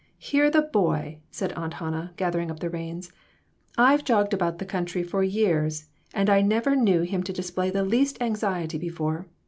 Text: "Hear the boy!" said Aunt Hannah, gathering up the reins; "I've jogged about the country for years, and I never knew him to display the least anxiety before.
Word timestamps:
"Hear 0.17 0.49
the 0.49 0.63
boy!" 0.63 1.19
said 1.29 1.53
Aunt 1.53 1.75
Hannah, 1.75 2.11
gathering 2.15 2.49
up 2.49 2.59
the 2.59 2.71
reins; 2.71 3.11
"I've 3.77 4.03
jogged 4.03 4.33
about 4.33 4.57
the 4.57 4.65
country 4.65 5.03
for 5.03 5.21
years, 5.21 5.85
and 6.11 6.27
I 6.27 6.41
never 6.41 6.75
knew 6.75 7.03
him 7.03 7.21
to 7.21 7.31
display 7.31 7.69
the 7.69 7.83
least 7.85 8.19
anxiety 8.19 8.79
before. 8.79 9.27